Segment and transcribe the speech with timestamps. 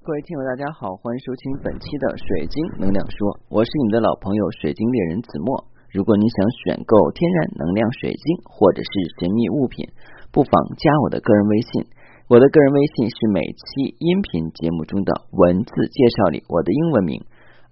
[0.00, 5.68] 各位听友，大家好，欢迎收听本期的水晶能量说，我是你的老朋友水晶猎人子墨。
[5.92, 8.90] 如果你想选购天然能量水晶或者是
[9.20, 9.84] 神秘物品，
[10.32, 11.84] 不妨加我的个人微信。
[12.32, 17.20] 我的个人微信是每期音频节目中的文字介绍里我的英文名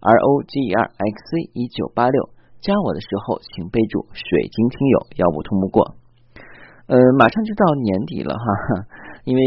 [0.04, 2.28] R O G E R X C 一九八六。
[2.60, 5.96] 加我的时候请备注水晶听友，要不通不过。
[6.92, 8.44] 呃，马上就到年底了哈。
[9.28, 9.42] 因为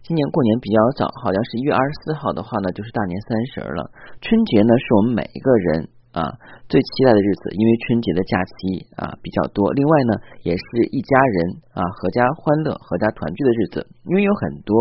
[0.00, 3.92] 今年过年比较早，好像是一月二十四号的话呢，就是大年三十了。
[4.24, 6.32] 春节呢，是我们每一个人啊
[6.72, 9.68] 最期待的日子，因为春节的假期啊比较多。
[9.76, 11.36] 另外呢，也是一家人
[11.76, 13.76] 啊合家欢乐、合家团聚的日子。
[14.08, 14.72] 因为有很多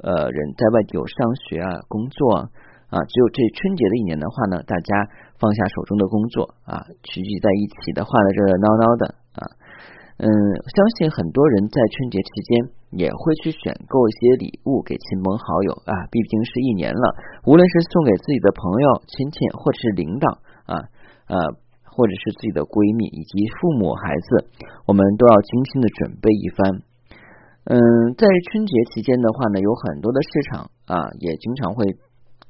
[0.00, 2.48] 呃人在外地有上学啊、工作
[2.88, 4.96] 啊，只有这春节的一年的话呢，大家
[5.36, 9.04] 放下手中的工作啊，聚集在一起的话呢，热热闹闹的
[9.36, 9.44] 啊。
[10.20, 17.04] 嗯，相信很多人在春节期间也会去选购一些礼物给亲朋好友啊，毕竟是一年了，
[17.46, 20.26] 无论是送给自己的朋友、亲戚，或者是领导
[20.66, 20.74] 啊，
[21.30, 21.36] 呃，
[21.86, 24.50] 或者是自己的闺蜜以及父母、孩子，
[24.86, 26.82] 我们都要精心的准备一番。
[27.70, 27.78] 嗯，
[28.18, 31.86] 在春节期间的话呢，有很多的市场啊，也经常会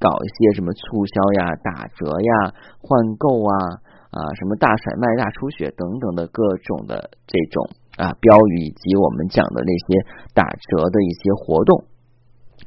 [0.00, 2.32] 搞一些什么促销呀、打折呀、
[2.80, 3.88] 换购啊。
[4.10, 9.86] 啊，什么大甩卖、大出血等等的各种的这种啊标语，以及我们讲的那些
[10.34, 11.84] 打折的一些活动。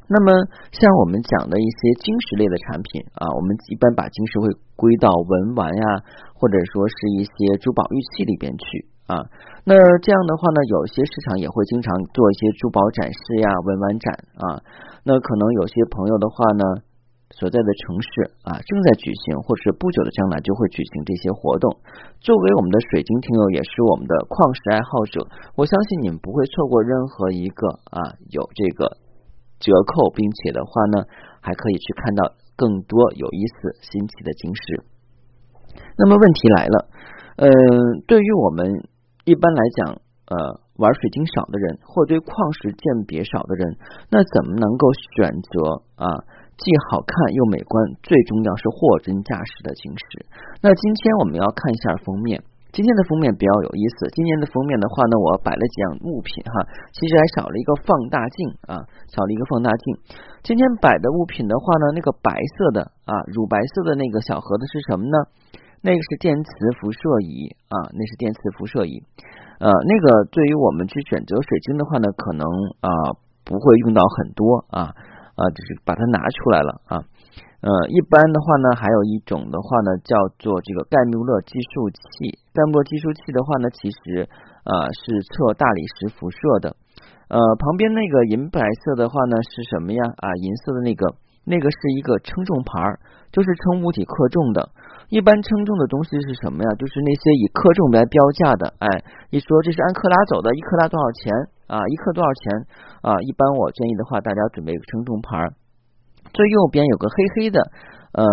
[0.10, 0.34] 那么，
[0.72, 5.86] 像我们讲的一些晶石类的产品啊，我们一般把晶石会归到文玩呀，
[6.34, 8.66] 或者说是一些珠宝玉器里边去
[9.08, 9.22] 啊。
[9.64, 14.08] 那这样的话呢，有些市场也会经常做一些珠宝展示呀、文玩展
[14.42, 14.46] 啊。
[15.06, 16.64] 那可能有些朋友的话呢。
[17.34, 18.10] 所在的城市
[18.46, 21.66] 啊，正在举行，或是不久的将来就会举行这些活动。
[22.22, 25.26] 作为我们的水晶听友，也是我们的矿石爱好者，
[25.58, 28.98] 我相信你们不会错过任何一个啊有这个
[29.60, 31.10] 折扣，并且的话呢，
[31.42, 32.22] 还可以去看到
[32.56, 34.62] 更多有意思、新奇的晶石。
[35.98, 36.88] 那么问题来了，
[37.38, 37.50] 嗯，
[38.06, 38.86] 对于我们
[39.26, 39.98] 一般来讲，
[40.30, 40.38] 呃，
[40.78, 43.78] 玩水晶少的人，或对矿石鉴别少的人，
[44.12, 46.08] 那怎么能够选择啊？
[46.58, 50.26] 既好看又美观，最重要是货真价实的晶石。
[50.62, 52.42] 那今天我们要看一下封面，
[52.72, 54.08] 今天的封面比较有意思。
[54.14, 56.54] 今年的封面的话呢，我摆了几样物品哈，
[56.94, 58.38] 其实还少了一个放大镜
[58.70, 59.98] 啊，少了一个放大镜。
[60.46, 65.18] 今天摆的物品的话呢，那个白色的啊，乳白色的那个小盒子是什么呢？
[65.82, 66.50] 那个是电磁
[66.80, 69.04] 辐射仪啊，那是电磁辐射仪。
[69.60, 72.46] 呃，那个对于我们去选择水晶的话呢，可能
[72.80, 72.90] 啊
[73.44, 74.96] 不会用到很多啊。
[75.36, 76.94] 啊，就是把它拿出来了啊，
[77.62, 82.38] 呃，一般的话呢，还有一种的话呢，叫做这个盖穆勒计数器。
[82.54, 84.30] 盖穆勒计数器的话呢，其实
[84.64, 86.76] 啊是测大理石辐射的。
[87.30, 90.04] 呃，旁边那个银白色的话呢是什么呀？
[90.18, 92.78] 啊，银色的那个，那个是一个称重牌，
[93.32, 94.70] 就是称物体克重的。
[95.10, 96.70] 一般称重的东西是什么呀？
[96.78, 98.74] 就是那些以克重来标价的。
[98.78, 98.88] 哎，
[99.32, 101.32] 一说这是按克拉走的，一克拉多少钱？
[101.68, 102.68] 啊，一克多少钱？
[103.02, 105.56] 啊，一般我建议的话，大家准备称重盘，
[106.34, 107.60] 最右边有个黑黑的，
[108.14, 108.24] 呃，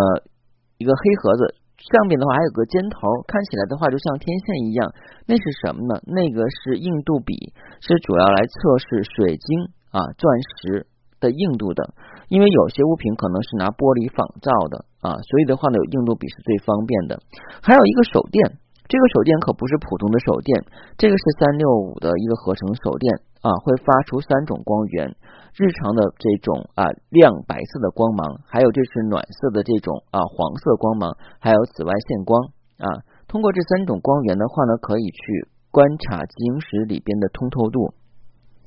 [0.79, 4.93] 一个黑盒子，上面的话还有个尖头，看起来的话就像天线一样，
[5.27, 6.01] 那是什么呢？
[6.07, 7.35] 那个是硬度比，
[7.81, 10.27] 是主要来测试水晶啊钻
[10.59, 10.87] 石
[11.19, 11.95] 的硬度的，
[12.29, 17.19] 因为有些物品可能是拿玻璃仿造的啊，所以的话呢，有硬度比是最方便的。
[17.63, 18.60] 还有一个手电。
[18.91, 20.51] 这个手电可不是普通的手电，
[20.99, 23.07] 这个是三六五的一个合成手电
[23.39, 25.15] 啊，会发出三种光源，
[25.55, 32.51] 日常的这种啊亮白色的光芒，还有就是暖色的这种啊黄色光芒，还有紫外线光
[32.83, 33.07] 啊。
[33.31, 37.95] 通过这三种光源的话呢，可以去观察晶石里边的通透度，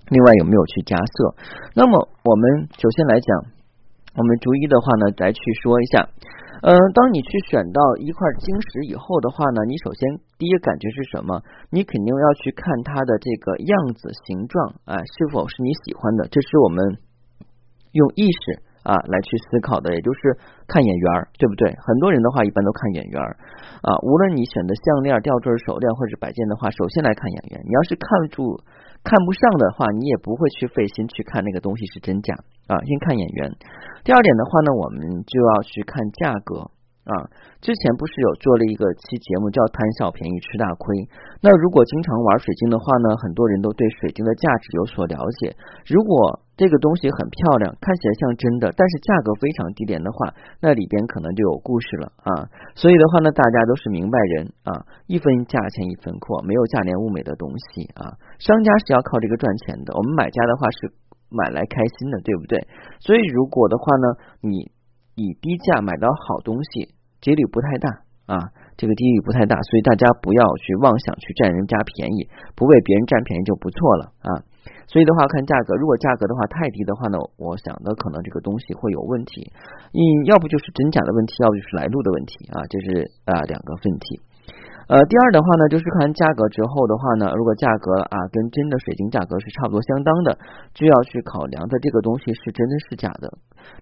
[0.08, 1.36] 另外有没有去加色。
[1.76, 3.52] 那么我们首先来讲，
[4.16, 6.10] 我们逐一的话呢来去说一下。
[6.64, 10.00] 嗯，当你去选到一块晶石以后的话呢，你首先
[10.38, 11.42] 第一个感觉是什么？
[11.72, 16.28] 你肯定要去看它的这个样子、形状，哎，是否是你喜欢的？
[16.32, 16.80] 这是我们
[17.92, 20.38] 用意识啊来去思考的，也就是
[20.68, 21.76] 看眼缘儿，对不对？
[21.84, 23.36] 很多人的话一般都看眼缘儿
[23.84, 27.62] 啊，无论你选的项链、吊坠、手链或者摆件的话，首先来看眼缘。
[27.66, 28.62] 你要是看住。
[29.04, 32.34] 看不上的话，你也不会去费心去看那个东西是真假
[32.68, 32.80] 啊。
[32.84, 33.52] 先看眼缘。
[34.04, 36.72] 第二点的话呢，我们就要去看价格。
[37.04, 37.12] 啊，
[37.60, 40.96] 之前不是有做了一个期节目叫“贪小便宜吃大亏”。
[41.44, 45.52] 那如果经常玩水晶的话呢，很多人都对水晶的价值有所了解。
[45.84, 50.32] 如果这个东西很漂亮，看起来像真的，但是价格非常低廉的话，
[50.62, 52.48] 那里边可能就有故事了啊。
[52.74, 58.16] 所以的话呢，大家都是明白人啊，一分价钱一分货，没有价廉物美的东西啊。
[58.40, 60.88] 商家是要靠这个赚钱的，我们买家的话是
[61.34, 62.62] 买来开心的，对不对？
[63.02, 64.08] 所以如果的话呢，
[64.42, 64.72] 你。
[65.16, 66.90] 以低价买到好东西，
[67.22, 67.88] 几率不太大
[68.26, 72.26] 啊，这个几率不太大，所以大家不要去妄想去占人家便宜，
[72.56, 74.42] 不为别人占便宜就不错了啊。
[74.90, 79.54] 所以的话，看价格，如果价格的话太低的话呢，我想的可能这个东西会有问题，
[79.94, 84.18] 你要不就是真假的问题，要不就是来路的问题啊，这是啊两个问题。
[84.88, 90.38] 呃，第二的话呢，就是看价格之后的话呢，如果价格啊跟真的水晶价格是差不多相当的，
[90.74, 93.32] 就要去考量的这个东西是真的是假的。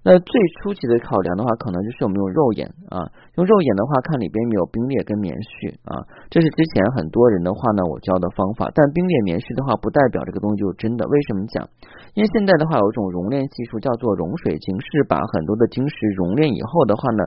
[0.04, 3.02] 那最初级的考量的话，可能就是我们用肉眼啊，
[3.36, 8.70] 用肉眼的话看里边没有冰裂跟棉絮啊，这是之前很多人的话呢我教的方法。
[8.76, 11.08] 但冰裂棉絮的话，不代表这个东西就是真的。
[11.10, 11.66] 为什么讲？
[12.14, 17.26] 因为现在的话有一种熔炼技术叫做熔水晶，是把很多的晶石熔炼以后的话呢。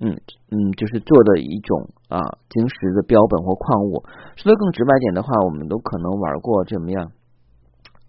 [0.00, 0.16] 嗯
[0.50, 2.18] 嗯，就是做的一种啊
[2.48, 4.02] 晶石的标本或矿物。
[4.36, 7.12] 说的更直白点的话，我们都可能玩过怎么样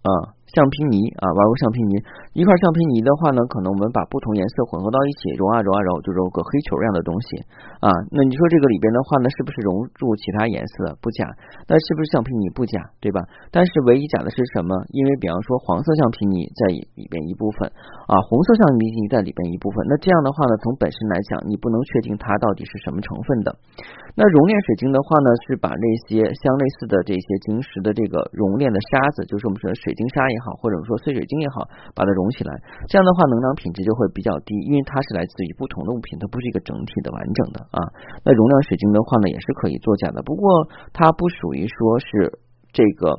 [0.02, 0.32] 啊？
[0.52, 1.96] 橡皮泥啊，玩过橡皮泥，
[2.36, 7.40] 一块橡皮泥的话呢，可能我们把不同颜色混合到一起，揉啊揉啊揉，就揉个黑球一样的东西
[7.80, 7.88] 啊。
[8.12, 10.92] 那你说这个里边的话呢，是不是融入其他颜色？
[11.00, 11.24] 不假。
[11.64, 12.52] 那是不是橡皮泥？
[12.52, 13.24] 不假，对吧？
[13.48, 14.76] 但是唯一假的是什么？
[14.92, 17.72] 因为比方说黄色橡皮泥在里边一部分
[18.12, 19.80] 啊，红色橡皮泥在里边一部分。
[19.88, 23.56] 那这样的话呢，从本身来讲，你不能确定它到底是什么成分的。
[24.12, 30.36] 那熔炼水晶的话呢，是把那些相类似的这些晶石的这个熔炼的沙子，就是我们说的水晶沙也。
[30.42, 31.62] 好，或者说碎水晶也好，
[31.94, 32.50] 把它融起来，
[32.90, 37.78] 这样的话能量品质就会比较低，因为它是来自于不同的物品，它不是一个整体的完整的啊。
[38.26, 42.42] 那容量水晶的话呢，也是可以作假的，不过它不属于说是
[42.74, 43.14] 这个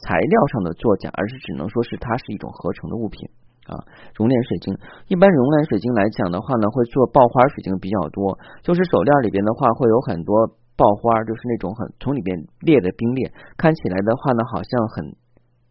[0.00, 3.28] 材料上的作假，而是只能说是它是一种合成的物品
[3.68, 3.76] 啊。
[4.16, 4.72] 熔炼水晶，
[5.08, 15.14] 一般熔炼水晶来讲的话呢，会做爆花水晶比较多，就是手链里边的话会有很多爆花，就是那种很从里边裂的冰裂，看起来的话呢，好像很。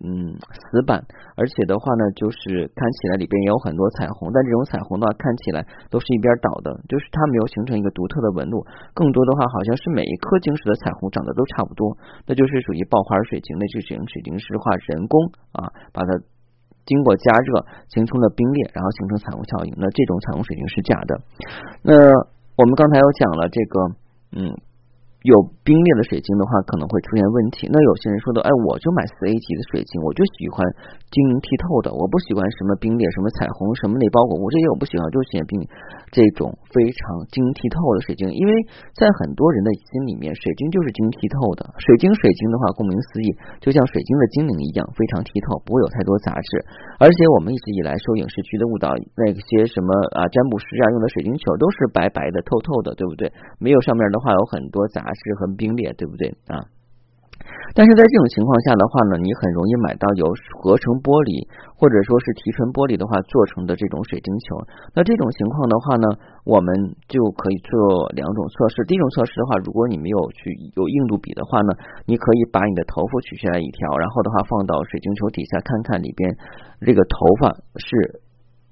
[0.01, 0.97] 嗯，死板，
[1.37, 5.61] 而且的话呢，就是看起来里边也有很多彩虹，但这种彩虹的话，看起来
[5.93, 8.65] 都是一边倒的，就是它没有形成一个独特的纹路，
[8.97, 11.95] 更多的话好像是每一颗晶石的彩虹长得都差不多，
[12.25, 13.53] 那就是属于爆花水晶。
[13.61, 15.13] 那这种水晶石化人工
[15.53, 16.09] 啊，把它
[16.89, 17.61] 经过加热
[17.93, 21.21] 形成了冰裂，然后形成彩虹效应，那这种彩虹水晶是假的。
[21.85, 21.93] 那
[22.57, 23.77] 我们刚才有讲了这个，
[24.33, 24.57] 嗯。
[25.21, 27.69] 有冰裂的水晶的话，可能会出现问题。
[27.69, 30.65] 那有些人说的，哎，我就买四 A 级的水晶，我就喜欢
[31.13, 35.61] 晶莹剔透的，我不喜欢什么冰裂、什么彩虹、什么内包裹物，这些我不喜欢，就喜欢冰
[36.09, 38.25] 这种非常晶莹剔透的水晶。
[38.33, 38.51] 因为
[38.97, 41.69] 在很多人的心里面，水晶就是晶莹剔透的。
[41.77, 43.29] 水晶，水晶的话，顾名思义，
[43.61, 46.49] 就像水晶的精灵一样，非常剔透，不会有太多杂质。
[46.97, 48.89] 而且我们一直以来受影视剧的误导，
[49.21, 53.29] 那些什么啊占卜师啊用的水晶球都是白白的、透透的，对不对？
[53.61, 55.10] 没有上面的话有很多杂。
[55.13, 56.65] 是很冰裂，对不对啊？
[57.73, 60.29] 但是在这种情况下的话呢，你很容易买到有
[60.61, 61.41] 合成玻璃
[61.73, 64.61] 或者说是提纯玻璃的话做成的这种水晶球。
[64.93, 66.05] 那这种情况的话呢，
[66.45, 66.69] 我们
[67.09, 68.85] 就可以做两种测试。
[68.85, 71.73] 第一种测试的话，如果你没有去有硬度比的话呢，
[72.05, 76.37] 你可以把你的头发取下来一条，然后的话放到水晶球底下看看里边
[76.85, 78.21] 这个头发是。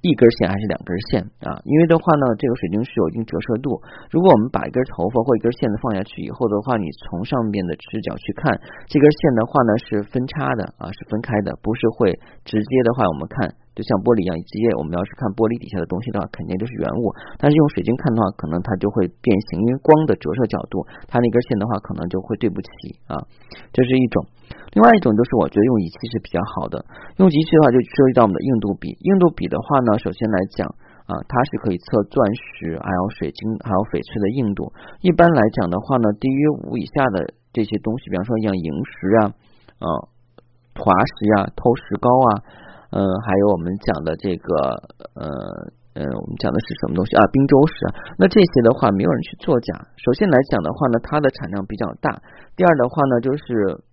[0.01, 1.59] 一根线还是两根线啊？
[1.67, 3.75] 因为的话呢，这个水晶是有一定折射度。
[4.11, 8.47] 如果我们把一根头发或一根线子放下去以后的话，你从上面的视角去看，
[8.87, 12.15] 这根线的话呢是分叉的啊，是分开的，不是会
[12.47, 17.11] 直接的话我们看就像玻璃一样，直接我们要是看玻璃底下的东西的话，肯定就是原物。
[17.35, 20.79] 但是用水晶看的话，可能它就会变形，因为光的折射角度，
[21.11, 22.69] 它那根线的话可能就会对不起
[23.11, 23.19] 啊，
[23.75, 24.23] 这是一种。
[24.79, 26.79] 另外一种就是我觉得用仪器是比较好的，
[27.19, 28.95] 用仪器的话就涉及到我们的硬度比。
[29.03, 30.63] 硬度比的话呢，首先来讲
[31.03, 34.71] 啊，它是可以测钻石、还有水晶、还有翡翠的硬度。
[35.03, 39.35] 一般来讲的话呢，低于五以下的这些东西，比方说像萤石啊、
[39.83, 39.87] 啊
[40.79, 42.29] 滑石啊、透石膏啊，
[42.95, 44.79] 嗯，还有我们讲的这个
[45.19, 45.27] 呃。
[45.97, 47.25] 嗯，我们讲的是什么东西啊？
[47.33, 49.73] 冰州石啊，那这些的话没有人去作假。
[49.97, 52.13] 首先来讲的话呢，它的产量比较大；
[52.55, 53.43] 第二的话呢，就是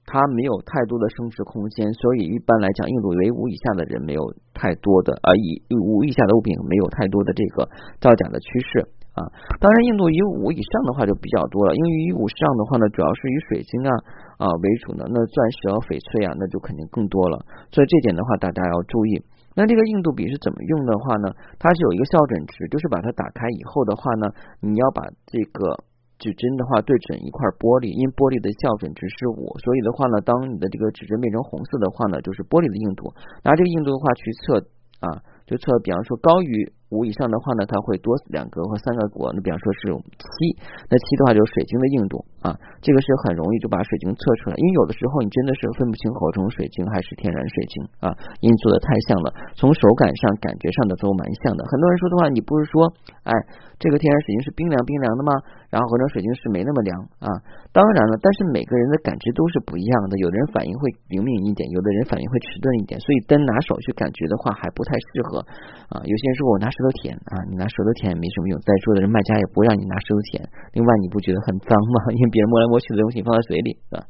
[0.06, 4.22] 它没有太多的升值空间，所以一般来讲，硬度为五以下的人没有
[4.54, 7.68] 太多的而，以五以下的物品没有太多的这个
[8.00, 8.86] 造假的趋势
[9.18, 9.26] 啊。
[9.58, 13.90] 当然，硬度以五以上的话就比较多了，因为以五以上的话呢，主要是以水晶啊
[14.38, 17.44] 啊为主的，那钻石啊、翡翠啊，那就肯定更多了。
[17.74, 19.20] 所以这点的话，大家要注意。
[19.58, 21.32] 那这个硬度比是怎么用的话呢？
[21.58, 24.28] 它是有一个校准值，就是把它打开以后的话呢，
[24.60, 25.80] 你要把这个
[26.18, 33.12] 指针的话对准一块玻璃，因玻璃的校准值是五，所以的话呢，当你的这个指针变成红色的话呢，就是玻璃的硬度。
[33.44, 34.64] 拿这个硬度的话去测
[35.04, 39.28] 啊，就测，比方说高于五以上的话呢，它会多两个或三个格。
[39.34, 40.56] 那比方说是七，
[40.88, 44.56] 那七的话就是水晶的硬度啊，这个是很容易就把水晶测出来。
[44.56, 48.08] 因为有的时候你真的是分不清合成水晶还是天然水晶啊，
[48.40, 51.60] 因为做的太像了，从手感上、感觉上的都蛮像的。
[51.68, 52.88] 很多人说的话，你不是说，
[53.26, 53.34] 哎，
[53.82, 55.34] 这个天然水晶是冰凉冰凉的吗？
[55.74, 57.28] 然后合成水晶是没那么凉啊。
[57.74, 65.42] 当然了，但是每个人的感知都是不一样的，有的人反应会灵敏一点，有的人反应会迟钝一点，所以单拿手去感觉的话还不太适合
[65.90, 65.98] 啊。
[66.06, 66.70] 有些人说我拿。
[66.76, 68.60] 舌头舔啊，你拿舌头舔也没什么用。
[68.60, 70.44] 在座的人卖家也不会让你拿舌头舔。
[70.76, 72.12] 另外，你不觉得很脏吗？
[72.12, 74.04] 因为别人摸来摸去的东西放在嘴里啊，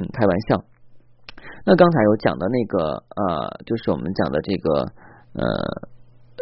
[0.00, 0.64] 嗯，开玩笑。
[1.66, 4.88] 那刚才有讲的那个呃，就是我们讲的这个
[5.36, 5.44] 呃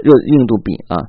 [0.07, 1.03] 热硬度比啊，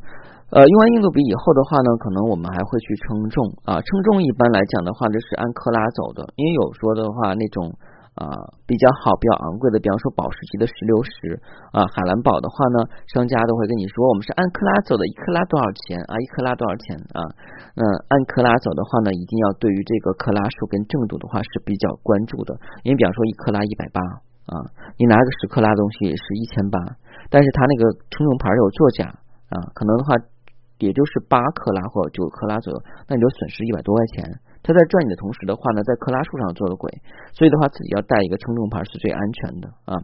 [0.50, 3.82] 呃，用完硬度比以后的话呢，可能我们还会去称重啊。
[3.82, 7.74] 称重一般来讲的话，就是按克拉走的，因为有说的话那种。
[8.18, 8.26] 啊，
[8.66, 11.38] 比较好、比较昂贵的，比方说宝石级的石榴石
[11.70, 16.18] 啊，海蓝宝的话呢，商家都会跟你说，我们是按克拉走的，一克拉多少钱啊？
[16.18, 17.22] 一克拉多少钱啊？
[17.78, 24.02] 那按克拉走的话呢，一定要对于这个克拉数跟正度的话是比较关注的，因为比方说一克拉一百八
[24.50, 24.66] 啊，
[24.98, 26.82] 你拿个十克拉东西是一千八，
[27.30, 29.14] 但是它那个称重牌有作假
[29.54, 30.18] 啊，可能的话
[30.80, 34.40] 也就是八克拉或九克拉左右，那你就损失一百多块钱。
[34.64, 36.92] 他在赚你的同时的话呢，在克拉数上做了鬼，
[37.34, 39.96] 所以的话自己要带一个称重牌是最安全的啊。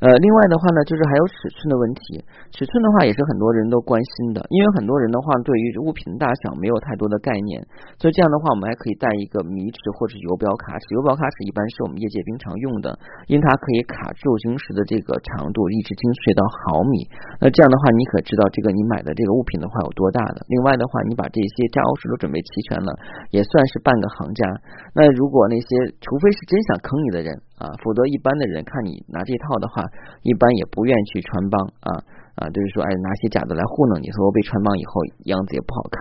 [0.00, 2.20] 呃，另外的话呢，就是还有尺寸的问题。
[2.52, 7.64] 尺寸的话也是很多人都关心的，因为很多人的话对于物品大小没有太多的概念，
[7.96, 10.84] 所以这样的话我们还可以带一个米尺或者游标卡尺。
[10.96, 12.92] 游标卡尺一般是我们业界经常用的，
[13.26, 17.08] 因为它可以卡住晶石的这个长度，一直精确到毫米。
[17.40, 20.44] 那这样的话，你可知道这个你买的这个物品的话有多大的？
[20.52, 22.92] 另外的话，你把这些加欧石都准备齐全了，
[23.32, 24.44] 也算是半个行家。
[24.92, 25.66] 那如果那些
[26.04, 27.32] 除非是真想坑你的人。
[27.56, 29.82] 啊，否则一般的人看你拿这套的话，
[30.22, 31.90] 一般也不愿意去穿帮啊
[32.36, 35.96] 啊，就是说，哎，拿些假的来糊弄你，说我被穿帮以后样子也不好看。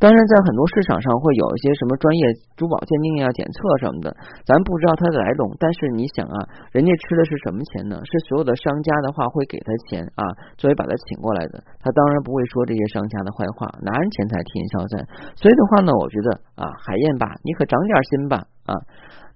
[0.00, 2.24] 当然，在很多市场上会有一些什么专业
[2.56, 4.08] 珠宝鉴定呀、检测什么的，
[4.48, 5.52] 咱不知道它的来龙。
[5.60, 6.36] 但是你想啊，
[6.72, 8.00] 人家吃的是什么钱呢？
[8.00, 10.24] 是所有的商家的话会给他钱啊，
[10.56, 15.04] 作为把他请过来的，他当然不会说这些商家的坏话，拿人钱财替人消灾。
[15.36, 18.72] 所以的话呢，我觉得啊，海燕吧，你可长点心吧啊。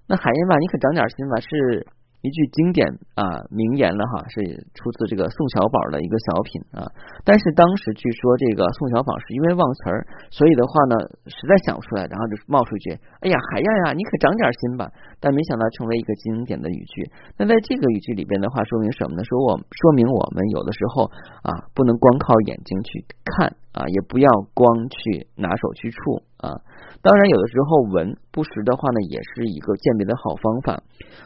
[0.07, 1.87] 那海燕吧，你可长点心吧，是
[2.21, 4.43] 一句经典啊名言了哈，是
[4.77, 6.85] 出自这个宋小宝的一个小品啊。
[7.25, 10.93] 但是当时据说这个宋小宝是因为忘词儿，所以的话呢，
[11.25, 12.93] 实在想不出来，然后就冒出一句
[13.25, 14.85] ：“哎呀，海燕呀，你可长点心吧。”
[15.19, 17.09] 但没想到成为一个经典的语句。
[17.37, 19.23] 那在这个语句里边的话，说明什么呢？
[19.23, 21.09] 说我说明我们有的时候
[21.41, 26.59] 啊，不能光靠眼睛去看啊，也不要光去拿手去触啊。
[27.01, 30.83] 当然，有的时候闻不实的话呢，也是一个鉴别的好方法。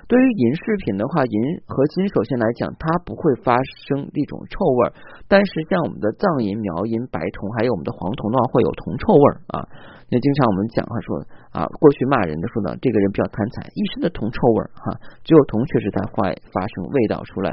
[0.08, 1.38] 对于银饰品的话，银
[1.68, 4.94] 和金首先来讲，它不会发生一种臭味儿，
[5.28, 9.68] 但是像我们的藏银、苗银、白铜，还有我们的黄铜的话，会有铜臭味儿啊。
[10.10, 11.18] 那经常我们讲话说
[11.50, 14.94] 啊，过去骂人的说呢，这个人比较贪财，一身的铜臭味儿哈，
[15.26, 17.50] 只有铜确实才发发生味道出来。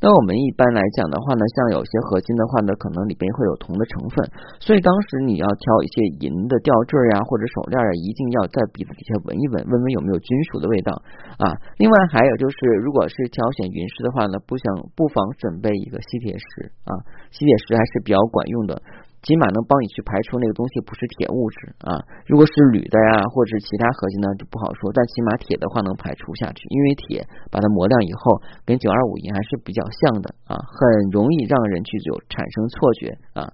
[0.00, 4.24] 那我们一般来讲的话呢，像有些合金的话呢，可能里边会有铜的成分，
[4.60, 5.94] 所以当时你要挑一些
[6.24, 10.96] 银的吊坠呀或者手链啊，一定要在鼻子底下闻一闻，闻闻有没有金属的味道
[11.36, 11.52] 啊。
[11.76, 14.64] 另外还有就是，如果是挑选云石的话呢，不想
[14.96, 16.96] 不妨准备一个吸铁石啊，
[17.30, 18.80] 吸铁石还是比较管用的。
[19.22, 24.90] 起码能帮你去排除那个东西不是铁物质啊，如果是铝的呀，或者是其他合金呢，就不好说。
[24.90, 30.82] 但起码铁的话能排除下去，因为铁把它磨亮以后，跟九二五银还是比较像的啊，很
[31.14, 33.46] 容易让人去就产生错觉啊。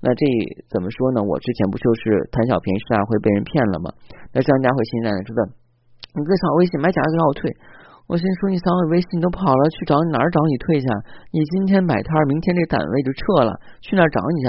[0.00, 0.24] 那这
[0.72, 1.20] 怎么说呢？
[1.20, 3.92] 我之前不就是贪小便宜吃大亏被人骗了吗？
[4.32, 5.52] 那商家会心想说的，
[6.16, 7.52] 你给扫微信买假的让我退。
[8.08, 10.88] 我先说你扫我微信你都跑了，去找你哪儿找你退去？
[11.30, 14.40] 你今天摆摊，明天这单位就撤了，去哪儿找你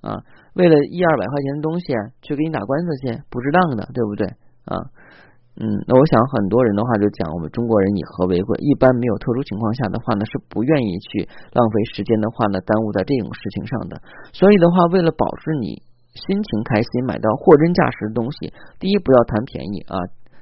[0.00, 0.22] 啊，
[0.54, 1.86] 为了一二百块钱的东西
[2.22, 4.26] 去给你打官司去，不值当的，对不对？
[4.64, 4.78] 啊，
[5.58, 14.00] 嗯，那我想很多人的话就讲，我们中国人以和为贵，一般没有特殊情况下的话呢，是不愿意去浪费时间的话呢，耽误在这种事情上的。
[14.32, 15.82] 所以的话，为了保持你
[16.14, 19.98] 心情开心，买到货真价实的东西，第一不要贪便宜啊，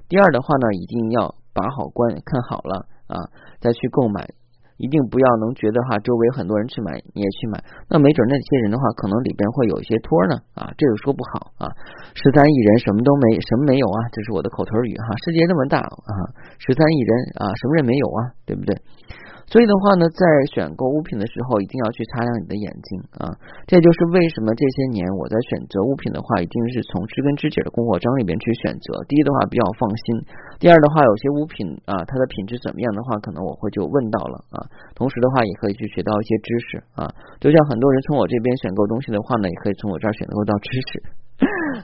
[0.09, 3.17] 第二的话呢，一定要把好关看好了啊，
[3.61, 4.29] 再去购买。
[4.77, 11.71] 一定不要能觉得哈，周围很多人去买，你也去买，那没准那些人的话，可能里边会有一些托呢啊，这个说不好啊。
[12.15, 13.99] 十三亿人什么都没，什么没有啊？
[14.13, 15.09] 这是我的口头语哈。
[15.25, 16.13] 世界那么大啊，
[16.59, 18.21] 十三亿人啊，什么人没有啊？
[18.45, 18.77] 对不对？
[19.47, 23.31] 所以的话呢，在选购物品的时候，一定要去擦亮你的眼睛啊！
[23.67, 28.99] 这就是为什么这些年我在选择物品的话，一定是从知根知底的供货商里边去选择。
[29.07, 30.05] 第一的话比较放心，
[30.59, 34.59] 第二的话有些物品啊，它的品质怎么样的话，可能我会就问到了啊。
[34.99, 37.07] 同时的话，也可以去学到一些知识啊。
[37.39, 40.91] 就像很多人从我这边选购东西的话呢，也可以从我这儿选购到知识，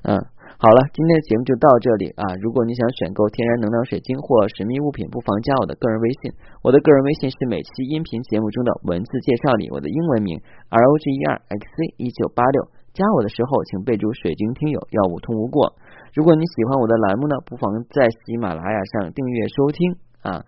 [0.03, 0.19] 嗯。
[0.63, 2.23] 好了，今天的节目就到这里啊！
[2.39, 6.31] 如果你想选购天然能量水晶或神秘物品，不妨加我的个人微信。
[6.63, 10.39] 我的个人微信是每期音频节目中的文字介绍里我的英文名
[10.71, 12.71] R O G E R X C 一九八六。
[12.95, 15.75] 加我的时候请备注“水晶听友”，要无通无过。
[16.15, 20.47] 如果你喜欢我的栏目呢，不妨在喜马拉雅上订阅收听啊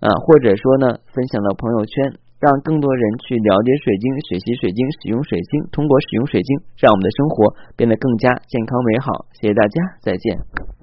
[0.00, 2.16] 啊，或者说呢，分享到朋友圈。
[2.40, 9.26] 让更多人去了解水晶、学习水晶、使用水晶，通过使用水晶，让我们的生活变得更加健康美好。
[9.38, 10.79] 谢谢大家，再见。